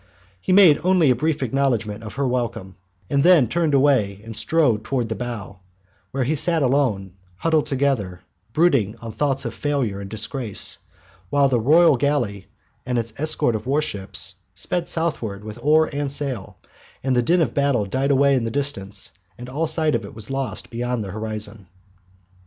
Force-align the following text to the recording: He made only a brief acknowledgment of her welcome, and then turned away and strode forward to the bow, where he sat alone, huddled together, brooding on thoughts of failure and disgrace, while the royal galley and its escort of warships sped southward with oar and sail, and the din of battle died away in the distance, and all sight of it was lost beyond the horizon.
He 0.41 0.51
made 0.51 0.79
only 0.83 1.11
a 1.11 1.15
brief 1.15 1.43
acknowledgment 1.43 2.03
of 2.03 2.15
her 2.15 2.27
welcome, 2.27 2.75
and 3.07 3.21
then 3.23 3.47
turned 3.47 3.75
away 3.75 4.19
and 4.23 4.35
strode 4.35 4.87
forward 4.87 5.09
to 5.09 5.09
the 5.09 5.19
bow, 5.23 5.59
where 6.09 6.23
he 6.23 6.33
sat 6.33 6.63
alone, 6.63 7.13
huddled 7.37 7.67
together, 7.67 8.21
brooding 8.51 8.95
on 8.97 9.11
thoughts 9.11 9.45
of 9.45 9.53
failure 9.53 9.99
and 10.01 10.09
disgrace, 10.09 10.79
while 11.29 11.49
the 11.49 11.59
royal 11.59 11.97
galley 11.97 12.47
and 12.83 12.97
its 12.97 13.13
escort 13.19 13.53
of 13.53 13.67
warships 13.67 14.37
sped 14.55 14.87
southward 14.89 15.43
with 15.43 15.59
oar 15.61 15.87
and 15.93 16.11
sail, 16.11 16.57
and 17.03 17.15
the 17.15 17.21
din 17.21 17.39
of 17.43 17.53
battle 17.53 17.85
died 17.85 18.09
away 18.09 18.33
in 18.35 18.43
the 18.43 18.49
distance, 18.49 19.11
and 19.37 19.49
all 19.49 19.67
sight 19.67 19.93
of 19.93 20.03
it 20.03 20.15
was 20.15 20.31
lost 20.31 20.71
beyond 20.71 21.03
the 21.03 21.11
horizon. 21.11 21.67